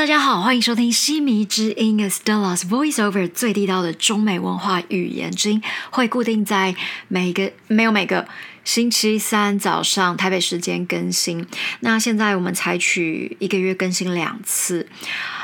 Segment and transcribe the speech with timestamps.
[0.00, 6.74] 大家好，欢迎收听西迷之音 Stella's Voiceover 最地道的中美文化语言之音，会固定在
[7.08, 8.26] 每个没有每个
[8.64, 11.46] 星期三早上台北时间更新。
[11.80, 14.88] 那现在我们采取一个月更新两次。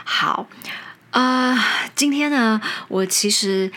[0.05, 0.49] 好，
[1.11, 1.55] 呃，
[1.95, 3.71] 今天呢，我其实。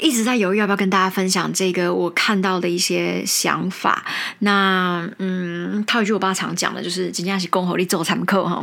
[0.00, 4.04] 一直在犹豫要不要跟大家分享这个我看到的一些想法。
[4.40, 8.62] 那嗯，套一句我爸常讲的，就是“今天是恭候你做参课”哈。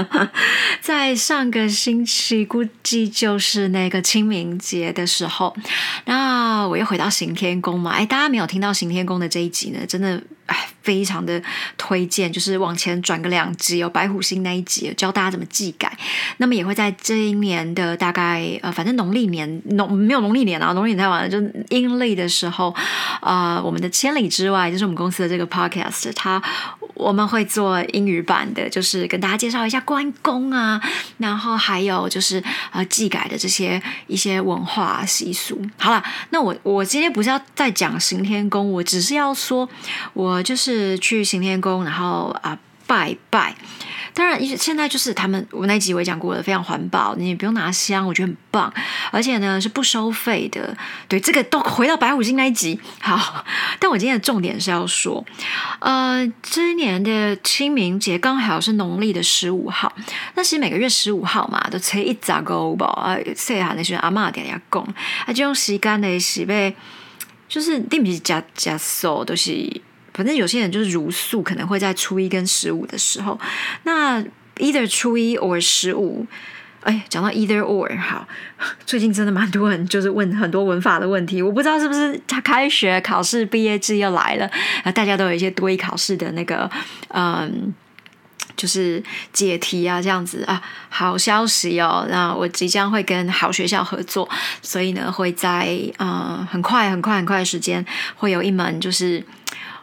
[0.80, 5.56] 在上个星期，估计就是那个清明节的时候，
[6.04, 7.90] 那我又回到行天宫嘛。
[7.92, 10.22] 哎，大家没有听到行天宫的这一集呢，真的。
[10.46, 11.40] 哎，非常的
[11.76, 15.96] 推荐，就是往前转个两集，哦白虎星那一集，教大家怎么记改。
[16.38, 22.74] 那么也会在这一年的大概呃，反正农历年农没有农历年啊，农历年太晚了，就阴历的时候，
[23.22, 26.42] 呃，我们的千里之外，就是我们公司的这个 podcast，它
[27.00, 30.78] 我们会做英语版的，就是跟大家介绍一下关公啊，
[31.18, 35.58] 然后还有就是呃技改的这些一些文化习俗。
[35.78, 39.66] 好了，那我我今天不是要再讲刑天宫，我只是要说
[40.12, 40.40] 我。
[40.50, 43.54] 就是去刑天宫，然后啊拜拜。
[44.12, 48.72] 当然，现在就是他们我那集我也讲过了，非常环保，你也不用拿香，我觉得很棒。
[49.10, 50.76] 而且呢是不收费的。
[51.08, 52.78] 对，这个都回到白虎精那一集。
[53.00, 53.44] 好，
[53.78, 55.24] 但我今天的重点是要说，
[55.78, 59.92] 呃，今年的清明节刚好是农历的十五号。
[60.34, 64.82] 那其实每个月十五号嘛，都初一扎个吧，啊，细汉的时候阿妈点点讲，
[65.26, 66.74] 啊，就用时间的是被，
[67.48, 69.80] 就是定不是加加数都是。
[70.12, 73.38] 反正有些人就是如素，可能会在初一跟十五的时候。
[73.84, 74.22] 那
[74.56, 76.26] either 初一 or 十五，
[76.82, 78.26] 哎，讲到 either or 好，
[78.84, 84.50] 最近真的蛮多人就是问很多文法的问题，我不知道是不是他开学考试毕业季又来了，
[84.82, 86.70] 啊，大家都有一些多一考试的那个
[87.08, 87.72] 嗯，
[88.56, 89.02] 就是
[89.32, 90.60] 解题啊这样子啊。
[90.90, 94.28] 好消息哦，那我即将会跟好学校合作，
[94.60, 97.82] 所以呢会在呃很快很快很快的时间
[98.16, 99.24] 会有一门就是。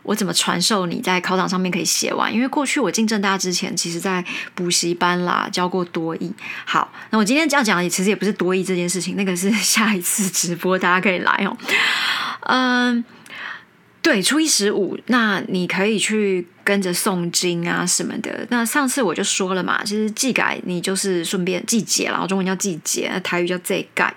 [0.08, 2.34] 我怎么传授你在考场上面可以写完？
[2.34, 4.24] 因为过去我进正大之前，其实在
[4.56, 6.34] 补习班啦教过多义。
[6.66, 11.58] 好，那我今天这样讲，也其实也不是多义这件事情，那个是 下一次直播大家可以来哦。
[12.44, 13.04] 嗯。
[14.08, 18.48] 对，初一十五，那你可以去跟着诵经啊什么的。
[18.50, 24.16] 那上次我就说了嘛，其实祭改你就是顺便祭节，然后中文叫祭节，台语叫祭改。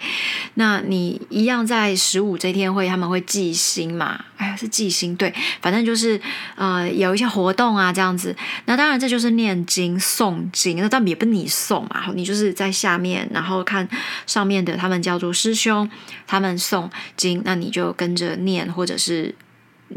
[0.55, 4.27] 那你一样在十五这天会，他们会祭星嘛？
[4.37, 6.21] 哎呀，是祭星，对，反正就是
[6.55, 8.33] 呃有一些活动啊这样子。
[8.67, 13.89] 那当然这就是念经诵经，那但也不你诵嘛，你就是在下面，然后看
[14.25, 15.91] 上面的他们叫做师兄，
[16.29, 19.35] 他们诵经，那你就跟着念，或者是。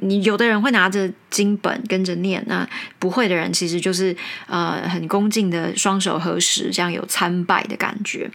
[0.02, 2.68] 你有的人会拿着经本跟着念，那
[3.00, 4.16] 不会的人其实就是
[4.48, 8.30] 呃很恭敬的双手合十，这样有参拜的感觉。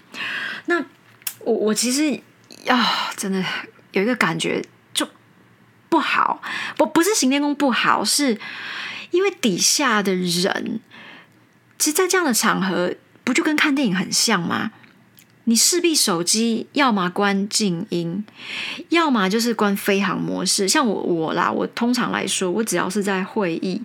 [0.66, 0.78] 那
[1.40, 2.20] 我我其实
[2.68, 3.44] 啊，真的
[3.92, 4.64] 有一个感觉
[4.94, 5.08] 就
[5.88, 6.40] 不好，
[6.76, 8.38] 不不是行天宫不好，是
[9.10, 10.80] 因为底下的人，
[11.78, 12.94] 其实，在这样的场合，
[13.24, 14.70] 不就跟看电影很像吗？
[15.48, 18.22] 你势必手机要么关静音，
[18.90, 20.68] 要么就是关飞行模式。
[20.68, 23.80] 像我我啦，我通常来说，我只要是在会议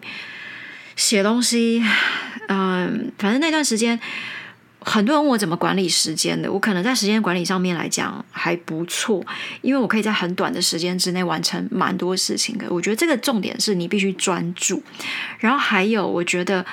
[0.98, 1.82] 写东西，
[2.50, 3.98] 嗯，反正那段时间，
[4.82, 9.26] 很多人问我怎么管理时间的，我可能在时间管理上面来讲还不错，
[9.62, 12.68] 因为我可以在很短的时间之内完成蛮多事情的。
[12.70, 14.84] 我觉得这个重点是你必须专注，
[15.40, 16.66] 然后还有，我觉得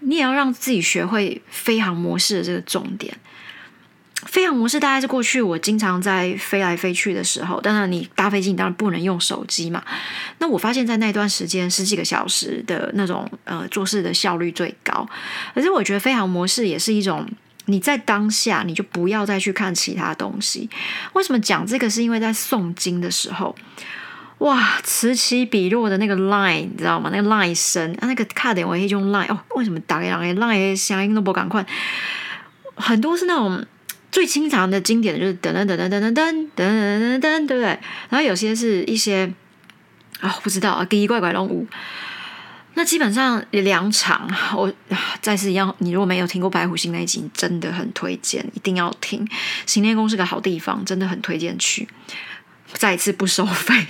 [0.00, 3.16] 你也要让自己学会飞行模式的这个重点。
[4.26, 9.82] 飞行模式大概是过去我经常在飞来飞去的时候，当然你搭飞机你当然不能用手机嘛。
[10.38, 15.08] 那我发现，在那段时间十几个小时的那种呃做事的效率最高。
[15.54, 17.26] 可是我觉得飞行模式也是一种
[17.66, 20.68] 你在当下你就不要再去看其他东西。
[21.12, 21.88] 为什么讲这个？
[21.88, 23.54] 是因为在诵经的时候，
[24.38, 27.10] 哇，此起彼落的那个 line 你知道吗？
[27.12, 29.38] 那个 line 声啊，那个卡点我也用 line 哦。
[29.54, 31.64] 为什么打给两个 line 响应都不赶快？
[32.74, 33.64] 很多是那种。
[34.16, 37.78] 最经常的经典的就是噔噔噔噔噔噔噔噔噔噔噔，对不对？
[38.08, 39.30] 然后有些是一些
[40.20, 41.66] 啊，不知道啊，奇奇怪怪动物。
[42.72, 44.26] 那基本上两场，
[44.56, 44.72] 我
[45.20, 49.28] 再次一样，你如果没有听过白虎星那一集，真的很推荐，一定要听。
[49.66, 51.86] 行天宫是个好地方，真的很推荐去。
[52.72, 53.86] 再一次不收费，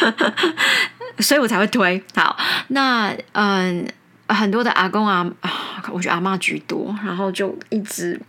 [1.20, 2.04] 所以我才会推。
[2.14, 2.36] 好，
[2.68, 3.90] 那嗯，
[4.26, 5.26] 很多的阿公啊，
[5.90, 8.20] 我觉得阿妈居多，然后就一直。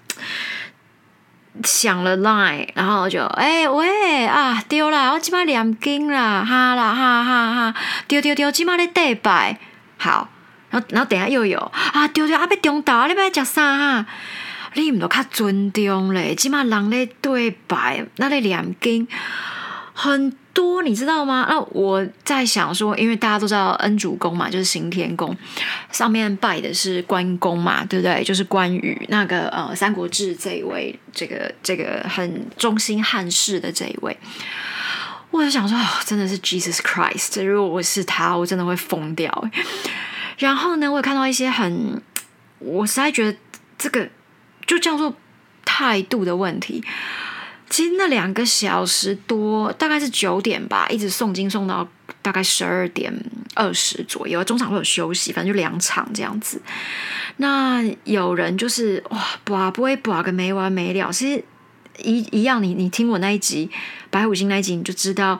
[1.63, 7.75] 响了 line，然后就哎喂啊丢啦，我今麦念经啦，哈啦哈哈哈，
[8.07, 9.57] 丢丢丢，今麦咧对拜，
[9.97, 10.29] 好，
[10.69, 11.59] 然后然后等下又有
[11.93, 14.05] 啊，丢丢啊被中岛，你要食啥哈？
[14.75, 19.07] 你毋都较尊重咧，起码人咧对白，那咧两斤
[19.93, 21.45] 很多，你知道吗？
[21.49, 25.33] 那我在想说，因为大家都知道恩主公嘛，就是行天宫，
[25.91, 28.21] 上面拜的是关公嘛，对不对？
[28.23, 34.17] 就是关羽那个呃《三国志》这一位，这个这个很忠心汉室的这一位。
[35.31, 37.41] 我就想说，真的是 Jesus Christ！
[37.43, 39.31] 如果我是他，我真的会疯掉。
[40.37, 42.01] 然后呢，我也看到一些很，
[42.59, 43.37] 我实在觉得
[43.77, 44.09] 这个。
[44.67, 45.11] 就叫做
[45.65, 46.83] 态度的问题。
[47.69, 51.87] 其实那两个小时多，大概是九点吧，一直诵经诵到
[52.21, 53.13] 大概十二点
[53.53, 56.61] 二十左右，中场会有休息，反正就两场这样子。
[57.37, 61.11] 那有人就是哇，拔不会拔个没完没了。
[61.11, 61.43] 其实
[62.03, 63.69] 一一样，你你听我那一集
[64.09, 65.39] 白虎星那一集，你就知道，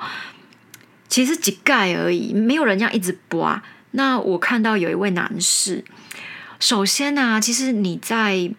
[1.07, 3.63] 其实几盖而已，没有人这样一直播啊。
[3.91, 5.83] 那我看到有一位男士，
[6.59, 8.51] 首先呢，其实你在。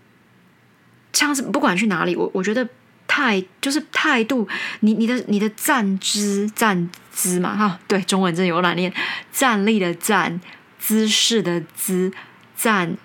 [1.13, 2.67] 像是不管去哪里，我我觉得
[3.11, 4.47] 态就是态度，
[4.81, 8.95] 你你的你的站姿站姿嘛哈，对，中文真的有难念，
[9.33, 10.41] 站立的站，
[10.79, 12.13] 姿势的姿，
[12.57, 12.97] 站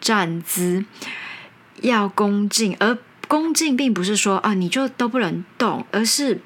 [0.00, 0.84] 站姿
[1.82, 2.98] 要恭敬，而
[3.28, 6.40] 恭敬并不是说啊你就都不能动，而是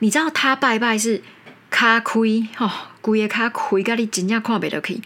[0.00, 1.22] 你知道他拜拜是
[1.70, 2.70] 卡亏哦，
[3.00, 5.00] 姑爷卡亏，咖你真正看不到可以。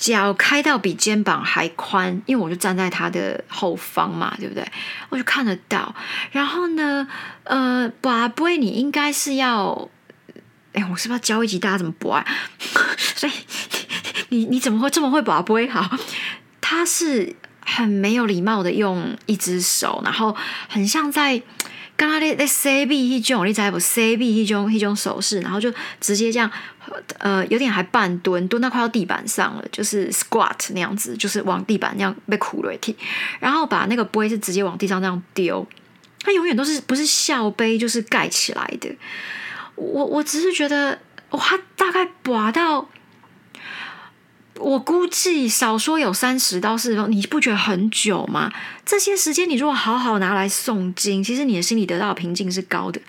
[0.00, 4.66] 脚开到比肩膀还宽，因为我就站在他的后方嘛，对不对？
[5.10, 5.94] 我就看得到。
[6.32, 7.06] 然后呢，
[7.44, 9.90] 呃，拔杯你应该是要，
[10.72, 12.24] 哎，我是不是要教一集大家怎么拔？
[12.96, 13.32] 所以
[14.30, 15.68] 你你怎么会这么会拔杯？
[15.68, 15.98] 好，
[16.62, 20.34] 他是很没有礼貌的用一只手，然后
[20.68, 21.42] 很像在。
[22.00, 25.70] 刚刚那那 C B 一种，你知不？C B 一种一种手势，然后就
[26.00, 26.50] 直接这样，
[27.18, 32.96] 呃，有点还半蹲，蹲到快到地板上了，就是 squat 那样子，就是往地板那样被苦了踢，
[33.38, 35.66] 然后把那个杯是直接往地上这样丢，
[36.22, 38.96] 它永远都是不是笑杯就是盖起来的。
[39.74, 40.98] 我我只是觉得，
[41.32, 41.42] 哇，
[41.76, 42.88] 大概拔到。
[44.60, 48.52] 我估计少说有三十到四十分钟，你不觉得很久吗？
[48.84, 53.00] 这些时间你如果好好拿来诵经，其实你的心里得到的平静是高的。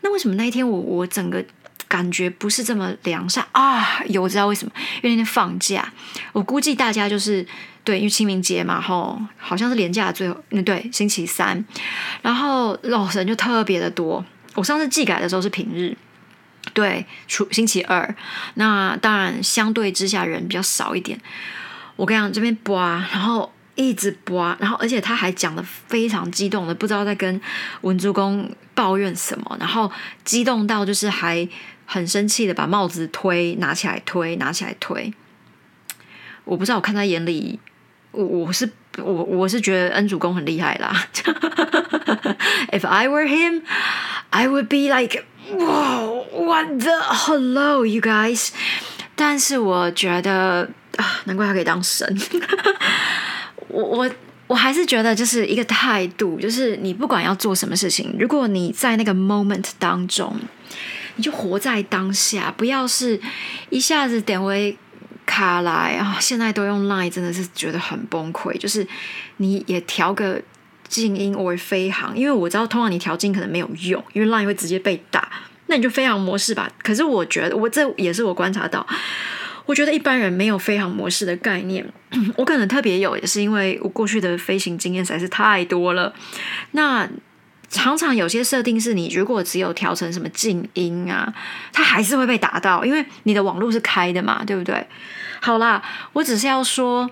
[0.00, 1.44] 那为什么那一天我我整个
[1.86, 4.02] 感觉不是这么良善啊？
[4.08, 4.72] 有我知道为什么？
[5.02, 5.92] 因为那天放假，
[6.32, 7.46] 我估计大家就是
[7.84, 11.62] 对，因为清明节嘛，吼，好像是连假最后，嗯，对，星期三，
[12.22, 14.24] 然后老神就特别的多。
[14.54, 15.94] 我上次寄改的时候是平日。
[16.76, 18.14] 对，初星期二，
[18.56, 21.18] 那当然相对之下人比较少一点。
[21.96, 27.40] 我跟你讲，这边播，然后一直播，然后而且他还讲的非常激动的，不知道在跟
[27.80, 29.90] 文珠公抱怨什么，然后
[30.22, 31.48] 激动到就是还
[31.86, 35.14] 很生气的把帽子推拿起来推拿起来推。
[36.44, 37.58] 我不知道，我看他眼里，
[38.10, 41.08] 我我是我我是觉得恩主公很厉害啦。
[42.70, 43.62] If I were him,
[44.28, 45.24] I would be like.
[45.58, 45.95] 哇
[46.32, 48.48] ，What the hello, you guys？
[49.14, 52.06] 但是我觉得啊，难怪他可以当神。
[53.68, 54.10] 我我
[54.46, 60.34] 我还是觉得就是一个态度，就是你不管要做什么事情，如果你在那个 moment 当中，
[61.16, 63.20] 你就活在当下，不要是
[63.70, 64.76] 一下子点回
[65.24, 66.18] 卡来啊。
[66.20, 68.56] 现在都用 Line，真的是觉得很崩溃。
[68.58, 68.86] 就是
[69.36, 70.40] 你也调个。
[70.88, 75.28] 静音或飞行，因为我知道通常你调静可能没有用，因为 line 会直接被打，
[75.66, 76.70] 那你就飞行模式吧。
[76.82, 78.86] 可是我觉得，我这也是我观察到，
[79.64, 81.84] 我觉得一般人没有飞行模式的概念，
[82.36, 86.12] 我可能特别有，也是因为我过去的飞行经验实在是太多了。
[86.72, 87.08] 那
[87.68, 91.32] 常常有些设定是你如果只有调成什么静音啊，
[91.72, 94.86] 它还是会被打到，因为你的网络是开的嘛，对不对？
[95.40, 95.82] 好啦，
[96.12, 97.10] 我只是要说。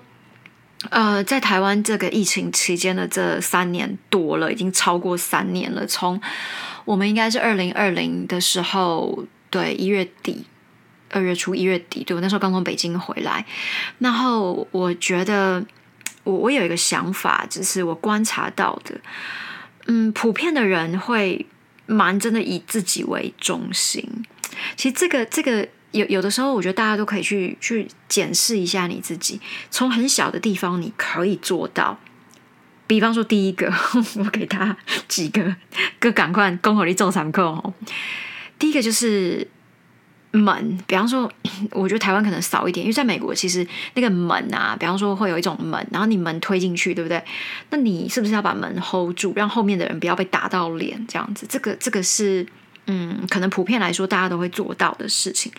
[0.91, 5.83] 呃，在台湾这个疫情期间的这三年多了，已经超过三年了。
[5.87, 6.21] 从
[6.85, 10.45] 我们应该是二零二零的时候，对一月底、
[11.09, 13.45] 二月初、一月底，对我那时候刚从北京回来。
[13.99, 15.65] 然后我觉得，
[16.23, 18.95] 我我有一个想法，就是我观察到的，
[19.87, 21.45] 嗯，普遍的人会
[21.85, 24.23] 蛮真的以自己为中心。
[24.77, 25.67] 其实这个这个。
[25.91, 29.39] 有有的时候，我觉得大家都可以去去检视一下你自己，
[29.71, 31.97] 从很小的地方你可以做到。
[32.87, 33.71] 比方说，第一个，
[34.17, 34.75] 我给他
[35.07, 35.55] 几个
[35.99, 37.73] 个赶快公口力做参考哦。
[38.57, 39.47] 第一个就是
[40.31, 41.31] 门，比方说，
[41.71, 43.65] 我觉得台湾可能少一点，因为在美国其实
[43.95, 47.23] 那个门啊，比方说会有一种门，然后你门推进去，对不对？
[47.69, 51.05] 那你是不是要把门 hold 住，让后面的人不要被打到脸？
[51.07, 52.45] 这样子，这个这个是。
[52.87, 55.51] 嗯，可能普遍来说，大家都会做到的事情。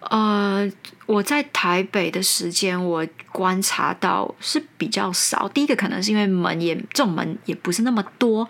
[0.00, 0.70] 呃，
[1.06, 5.48] 我在台北的时间，我观察到是比较少。
[5.48, 8.48] 第一个可能是因为门也这种门也不是那么多，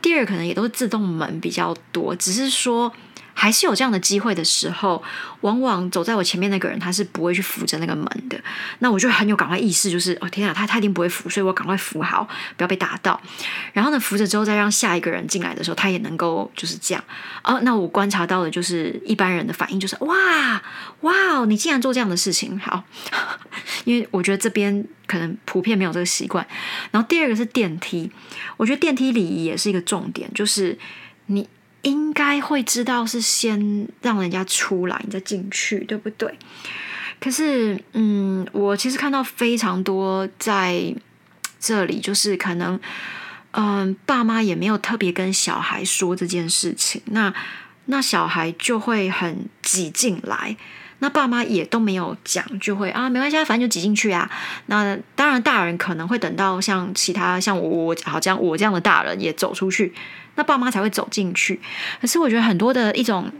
[0.00, 2.92] 第二可能也都是自动门比较多，只是说。
[3.38, 5.02] 还是有这样的机会的时候，
[5.42, 8.40] 往往走在我前面那个人他是不会去扶着那个门的。
[8.78, 12.26] 那我就很有赶快意识，就是哦天啊，他他一定不会扶，所以我赶快扶好，
[12.56, 13.20] 不要被打到。
[13.74, 17.04] 然后呢，扶着之后再让下一个人进来的时候，他也能够就是这样。
[17.44, 20.62] 哦，那我观察到的就是一般人的反应就是哇
[21.02, 22.82] 哇，你竟然做这样的事情，好，
[23.84, 26.46] 因为我觉得这边可能普遍没有这个习惯。
[26.90, 28.10] 然后第二个是电梯，
[28.56, 30.78] 我觉得电梯礼仪也是一个重点，就是
[31.26, 31.46] 你。
[31.86, 36.36] 应该会知道是先让人家出来，你再进去，对不对？
[37.20, 40.92] 可是，嗯，我其实看到非常多在
[41.60, 42.78] 这里，就是可能，
[43.52, 47.32] 嗯，爸妈也没有特别跟小孩说这件事情，那
[47.84, 50.56] 那小孩就会很挤进来，
[50.98, 54.28] 那爸妈也都没有讲，就会啊，没关系，反正就挤进去啊。
[54.66, 59.94] 那当然，大人可能会等到像其他像我我好像我这样的大人也走出去。
[60.36, 61.60] 那爸妈才会走进去，
[62.00, 63.30] 可是我觉得很多的一种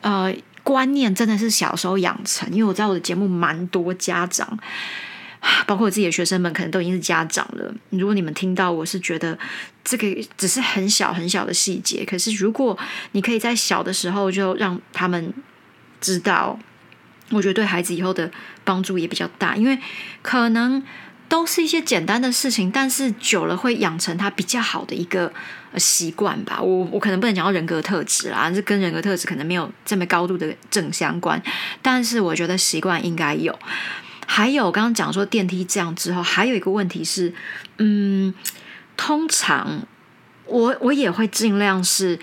[0.00, 4.58] 呃观念真的是小时候养成，因为我在我的节目蛮多家长，
[5.66, 7.74] 包括我自己的学生们，可能都已经是家长了。
[7.90, 9.38] 如果你们听到，我是觉得
[9.84, 12.76] 这个只是很小很小的细节，可是如果
[13.12, 15.32] 你可以在小的时候就让他们
[16.00, 16.58] 知道，
[17.30, 18.30] 我觉得对孩子以后的
[18.64, 19.78] 帮助也比较大，因为
[20.22, 20.82] 可能。
[21.28, 25.30] 都是一些简单的事情，但是久了会养成他比较好的一个
[25.76, 26.60] 习惯吧。
[26.62, 31.40] 我我可能不能讲到人格特质啦，这跟人格特质可能没有这么高度的正相关。
[31.82, 33.56] 但是我觉得习惯应该有。
[34.26, 37.32] 还有刚刚讲说电梯这样之后，还有一个问题是，
[37.78, 38.32] 嗯，
[38.96, 39.86] 通常
[40.46, 42.18] 我我也会尽量是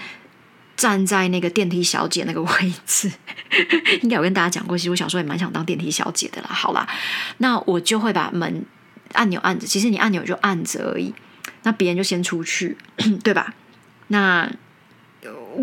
[0.77, 3.11] 站在那个电梯小姐那个位置。
[4.01, 6.47] 应该有跟大家讲过，其实我小时候也蛮想当电梯小姐的啦。
[6.49, 6.87] 好啦，
[7.37, 8.65] 那我就会把门。
[9.13, 11.13] 按钮按着，其实你按钮就按着而已，
[11.65, 12.77] 那别人就先出去，
[13.23, 13.53] 对吧？
[14.07, 14.49] 那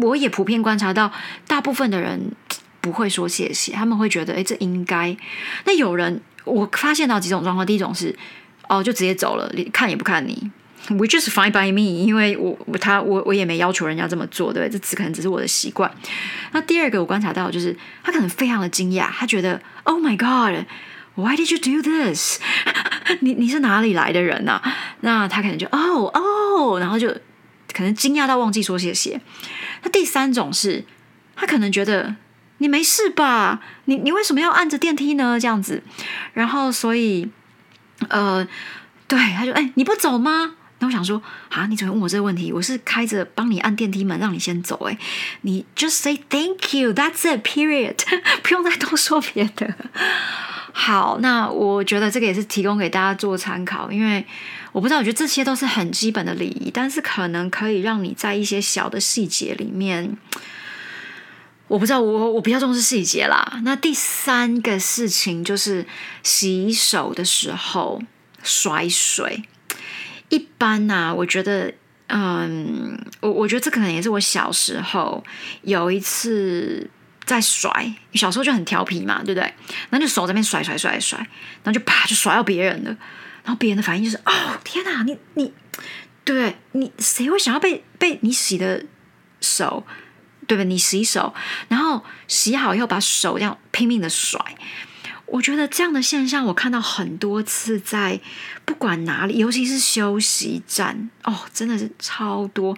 [0.03, 1.13] 我也普遍观察到，
[1.47, 2.33] 大部分的人
[2.81, 5.17] 不会说谢谢，他们会觉得，哎，这应该。
[5.65, 8.15] 那有人，我发现到几种状况，第一种是，
[8.69, 10.51] 哦，就直接走了，看也不看你
[10.89, 15.89] ，which is fine by me，因为我他我我也没要求人家这么做，对，这只可能只是我的习惯。
[16.51, 20.67] 那第二个我观察到，就是他可能非常的惊讶，他觉得，Oh my God。
[21.15, 22.41] Why did you do this？
[23.21, 24.61] 你你是哪里来的人呐？
[25.01, 27.09] 那他可能就哦哦，然后就
[27.73, 29.21] 可能惊讶到忘记说谢谢。
[29.83, 30.85] 那第三种是，
[31.35, 32.17] 他可能觉得
[32.59, 33.61] 你没事吧？
[33.87, 35.39] 你你为什么要按着电梯呢？
[35.41, 35.83] 这样子，
[36.33, 37.31] 然后所以
[38.09, 38.47] 呃，
[39.09, 40.55] 对，他就哎你不走吗？
[40.83, 42.53] 那我想说啊，你怎么问我这个问题？
[42.53, 44.99] 我是开着帮你按电梯门让你先走，哎，
[45.43, 47.95] 你 just say thank you，that's it，period，
[48.43, 49.73] 不用再多说别的。
[50.73, 54.27] 好，那我觉得这个也是提供给大家做参考，因为
[54.73, 60.17] 我不知道，我觉得这些都是很基本的礼仪，但是可能可以让你在一些小的细节里面，
[61.69, 63.61] 我不知道，我我比较重视细节啦。
[63.63, 65.87] 那第三个事情就是
[66.25, 68.03] 洗手的时候
[68.43, 69.45] 甩水，
[70.33, 71.73] 一般呢，我觉得，
[72.09, 75.23] 嗯，我我觉得这可能也是我小时候
[75.63, 76.91] 有一次。
[77.25, 77.71] 在甩，
[78.15, 79.45] 小时候就很调皮嘛，对不对？
[79.91, 82.91] 然后就手这边甩甩甩甩，然后就啪就甩到别人了，
[83.45, 85.55] 然后别人的反应就是哦天哪，你你，
[86.25, 86.57] 对不对？
[86.73, 88.85] 你谁会想要被被你洗的
[89.41, 89.87] 手，
[90.49, 90.65] 对不对？
[90.65, 91.33] 你洗手，
[91.69, 94.41] 然后洗好以后把手这样拼命的甩，
[95.33, 98.21] 我觉得这样的现象我看到很多次，在
[98.65, 102.77] 不管哪里，尤其是休息站哦，真的是超多。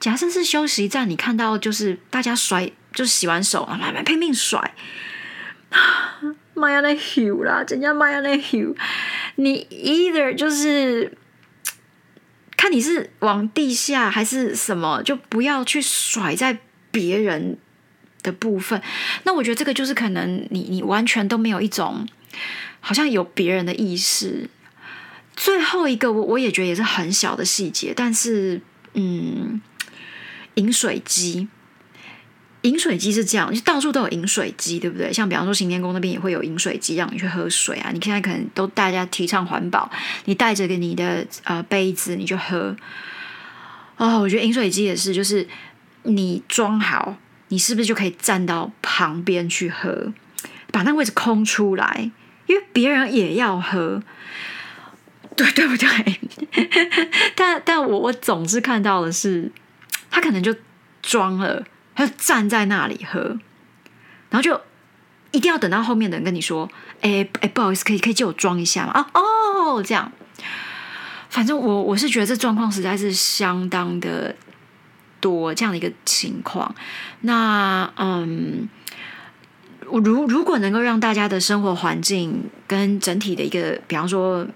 [0.00, 2.70] 假设是休息站，你看到就是大家甩。
[2.90, 4.74] 就是洗完手啊，慢慢拼命甩，
[6.54, 8.74] 妈呀那 h 啦，人家妈呀那 h
[9.36, 11.12] 你 either 就是
[12.56, 16.58] 看你是往地下还是什么，就不要去甩在
[16.90, 17.58] 别人
[18.22, 18.80] 的部分。
[19.24, 22.06] 那我觉得这个就是可能你你完全都没有一种
[22.80, 24.48] 好像有别人的意识。
[25.36, 28.60] 最后一个我我也觉得也是很小的细节，但是
[28.94, 29.60] 嗯，
[30.54, 31.48] 饮水机。
[32.62, 35.12] 饮水机是这样，就到处都有饮水机，对不对？
[35.12, 37.92] 像比方说行天宫那边也会有饮水机，让你去喝水啊。
[37.94, 39.88] 你现在可能都大家提倡环保，
[40.24, 42.76] 你带着个你的呃杯子，你就喝。
[43.96, 45.46] 哦，我觉得饮水机也是，就是
[46.02, 47.16] 你装好，
[47.48, 50.12] 你是不是就可以站到旁边去喝，
[50.70, 52.10] 把那个位置空出来，
[52.46, 54.02] 因为别人也要喝，
[55.36, 56.20] 对 对不对？
[57.34, 59.50] 但但我我总是看到的是，
[60.10, 60.54] 他可能就
[61.02, 61.64] 装了。
[61.94, 63.18] 他就站在那里喝，
[64.30, 64.60] 然后就
[65.32, 66.70] 一定要等到后面的人跟你说
[67.02, 70.12] ：“哎哎，不好意思，可以可以借我装一下吗？”啊哦，这样。
[71.28, 74.32] 反正我我是觉得这状况实在是相当的
[75.20, 76.74] 多这样的一个情况。
[77.22, 78.68] 那嗯，
[79.80, 84.46] 如如果能够让大家的生活环境跟整体的一个，比方说。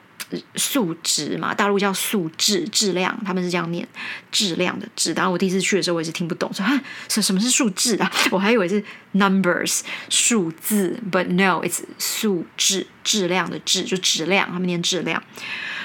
[0.57, 3.87] 素质嘛，大陆叫素质，质量，他们是这样念，
[4.31, 5.12] 质量的质。
[5.15, 6.65] 当然，我第一次去的时候，我也是听不懂，说，
[7.09, 8.11] 什什么是数字啊？
[8.31, 8.83] 我还以为是
[9.15, 15.23] numbers 数字，but no，it's 素质，质量的质，就质量，他们念质量。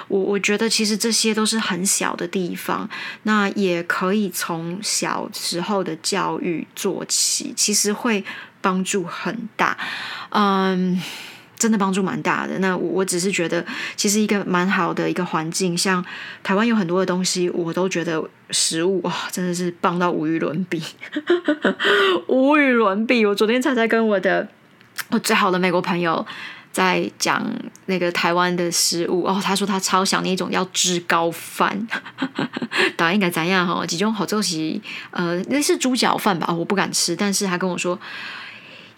[0.08, 2.90] 我我觉得其实这些都是很小的地方，
[3.24, 8.24] 那也可以从小时候的教育做起，其实会
[8.62, 9.78] 帮助很大。
[10.30, 11.02] 嗯。
[11.58, 12.60] 真的帮助蛮大的。
[12.60, 16.04] 那我只是觉得，其实一个蛮好的一个环境，像
[16.44, 20.82] 台湾有很多的东西，我都觉得食物哇，真的是棒到无与伦比，
[22.28, 23.26] 无与伦比。
[23.26, 24.48] 我昨天才在跟我的
[25.10, 26.26] 我最好的美国朋友
[26.72, 27.44] 在讲
[27.88, 31.88] 那个台湾的食物哦，他说他超想那种要汁高饭，
[32.96, 33.84] 打应该怎样哈？
[33.88, 36.54] 其中好做是呃，那是猪脚饭吧？
[36.54, 38.00] 我不敢吃，但是他跟我说。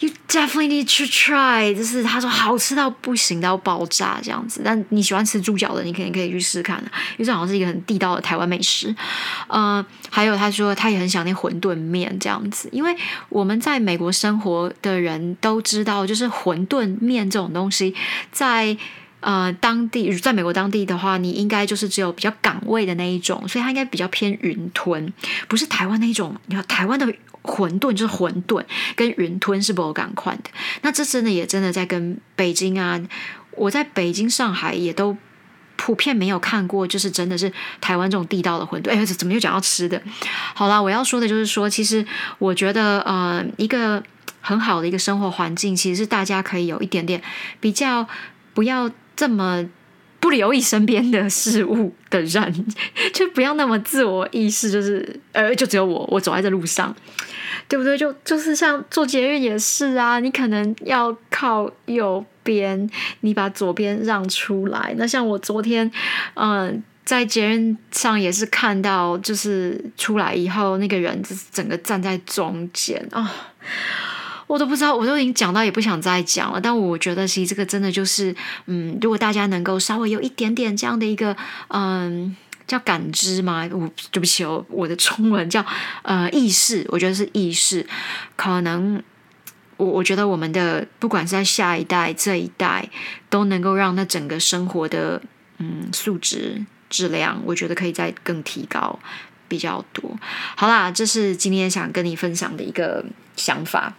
[0.01, 4.62] You definitely need to try，就是他说好吃到不行到爆炸这样子。
[4.63, 6.77] 但你喜欢吃猪脚的，你肯定可以去试看
[7.18, 8.96] 因为这好像是一个很地道的台湾美食。
[9.50, 12.96] 嗯，还有他说他也很想念馄饨面这样子，因为
[13.27, 17.94] 我们在美国生活的人都知道，就是馄饨面这种东西，
[18.32, 18.77] 在
[19.22, 25.12] 呃当地，在美国当地的话，你应该就是只有比较港味的那一种，所以它应该比较偏云吞，
[25.48, 26.36] 不是台湾那一种。
[26.48, 27.14] 你看台湾的。
[27.42, 28.64] 馄饨就是馄饨，
[28.98, 30.52] 跟云吞是不赶快的。
[30.82, 33.00] 那这真的也真的在跟北京啊，
[33.52, 35.16] 我在北京、上海也都
[35.78, 38.92] 普遍没有看过，就是真的是台湾这种地道的馄饨。
[38.92, 40.00] 哎，怎么又讲到吃的？
[40.54, 42.06] 好啦，我要说的就是说，其实
[42.40, 44.04] 我觉得，呃，一个
[44.42, 47.24] 很好的一个生活环境，其实是大家可以有一点点
[47.62, 48.06] 比较，
[48.54, 49.68] 不要这么
[50.22, 52.66] 不留意身边的事物的人，
[53.14, 56.96] 就不要那么自我意识，就是呃，就只有我，我走在这路上。
[57.68, 57.98] 对不对？
[57.98, 64.96] 就就是像做捷运也是啊，你可能要靠右边，你把左边让出来。
[64.98, 65.92] 那像我昨天，
[66.34, 73.32] 嗯，在捷运上也是看到，就是出来以后那个人就是整个站在中间啊，
[74.50, 76.59] 我都不知道，我都已经讲到也不想再讲了。
[76.59, 78.35] 但我觉得其实这个真的就是，
[78.66, 82.35] 嗯，如果大家能够稍微有一点点这样的一个，嗯。
[82.70, 83.68] 叫感知吗？
[83.72, 85.66] 我对不起哦，我的中文叫
[86.03, 87.83] 呃意识，我觉得是意识。
[88.35, 89.01] 可能
[89.77, 92.88] 我我觉得我们的不管是在下一代这一代，
[93.27, 95.20] 都能够让那整个生活的
[95.57, 99.00] 嗯素质质量，我觉得可以再更提高
[99.48, 100.16] 比较多。
[100.55, 103.03] 好啦，这是今天想跟你分享的一个
[103.35, 103.96] 想法。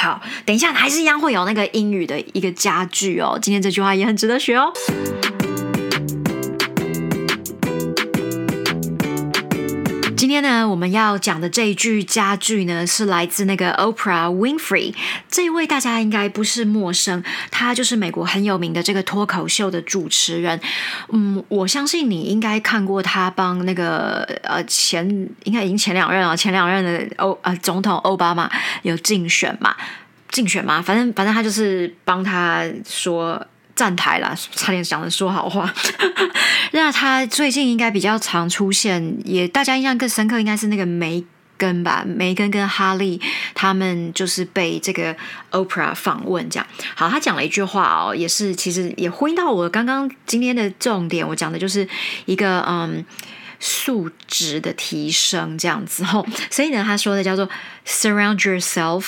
[0.00, 3.38] 好，等一下还是一样会有那个英语的一个家具哦。
[3.40, 4.72] 今天这句话也很值得学哦。
[10.40, 14.94] 天呢，我们要讲的这一句家具呢，是来自那个 Oprah Winfrey
[15.28, 20.58] 这一位，大家应该不是陌生，他就是美国很有名的这个脱口秀的主持人。
[21.12, 25.06] 嗯，我相信你应该看过他帮那个呃前
[25.44, 28.50] 应该已经前两任啊，前两任的欧呃总统奥巴马
[28.82, 29.76] 有竞选嘛，
[30.30, 33.46] 竞选嘛，反正反正他就是帮他说。
[33.80, 35.72] 站台啦，差点讲的说好话。
[36.72, 41.24] 那他最近应该比较常出现，也大家印象更深刻，应该是那个梅
[41.56, 42.04] 根吧？
[42.06, 43.18] 梅根跟哈利
[43.54, 45.16] 他们就是被这个
[45.50, 46.66] Oprah 访问，这样。
[46.94, 51.88] 好，他讲了一句话哦，也是其实也呼应到我刚刚今天的重点，我讲的就是
[52.26, 53.02] 一个嗯
[53.60, 56.26] 素质的提升这样子哦。
[56.50, 57.48] 所以呢，他说的叫做
[57.86, 59.04] Surround yourself，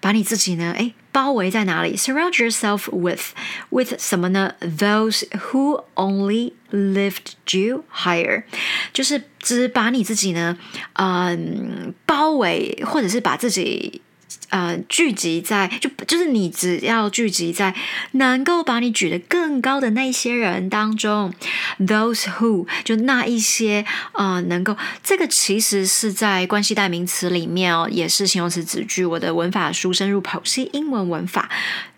[0.00, 0.92] 把你自己呢，哎。
[1.17, 1.95] 包围在哪里？
[1.95, 3.33] Surround yourself with
[3.69, 4.55] with 什么呢？
[4.59, 8.43] Those who only lift you higher，
[8.91, 10.57] 就是只把你自己呢，
[10.93, 14.01] 嗯，包围，或者是把自己。
[14.50, 17.74] 呃，聚集在就就是你只要聚集在
[18.12, 21.32] 能够把你举得更高的那些人当中
[21.80, 29.04] ，those who 就那一些呃能够这个其实是在关系代名词里面哦，也是形容词子句。
[29.04, 31.50] 我的文法书深入剖析英文文法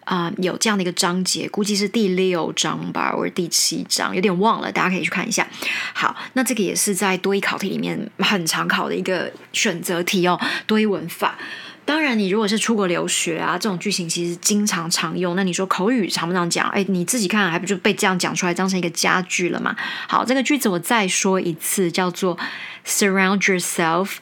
[0.05, 5.47] 啊，有这样的一个章节，估计是第六章吧，或者第七章，有点忘了，大家可以去看一下。
[5.95, 11.39] 好，那这个也是在多一考题里面很常考的一个选择题哦，多一文法。
[11.85, 15.35] 当然，你如果是出国留学啊，这种句型其实经常常用。
[15.35, 16.69] 那你说口语常不常讲？
[16.69, 19.75] 哎，你自己看，还不就被这样讲出来，当成一个家具了嘛？
[20.07, 22.39] 好，这个句子我再说一次，叫做
[22.87, 24.19] surround yourself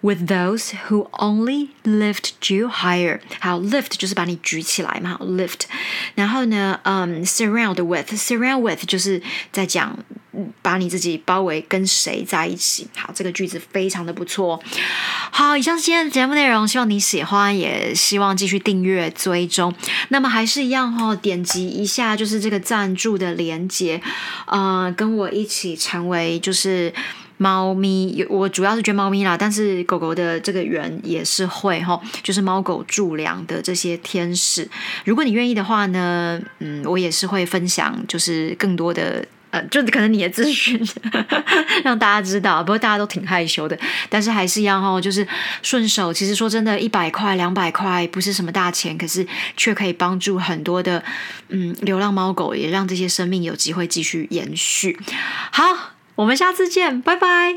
[0.00, 3.18] with those who only lift you higher。
[3.40, 5.62] 好 lift 就是把你举起来嘛，lift。
[6.14, 9.98] 然后呢，嗯，surround with，surround with 就是在讲
[10.62, 12.86] 把你自己包围跟谁在一起。
[12.96, 14.60] 好，这个句子非常的不错。
[15.30, 19.72] 好，以上今天的节目内容，希望你喜欢，也希望继续订阅追踪。
[20.08, 24.00] 那么还是一样哈，点击一下就是这个赞助的连接，
[24.46, 26.92] 呃，跟我一起成为就是
[27.36, 34.68] 猫咪，我主要是捐猫咪啦，但是狗狗的这个缘也是会哈，就是猫狗助粮的这些天使。
[35.04, 39.24] 如果你愿意的话呢，嗯，我也是会分享，就是更多的。
[39.50, 40.80] 呃，就可能你的资讯
[41.82, 45.26] 让大家知道， 不过大家都挺害羞的，但是还是要哈，就是
[45.62, 46.12] 顺手。
[46.12, 51.02] 其实说真的，一百块、两百块不是什么大钱，可是却可以帮助很多的
[51.48, 54.98] 嗯流浪猫狗，也让这些生命有机会继续延续。
[55.50, 57.54] 好，我们下次见，拜拜。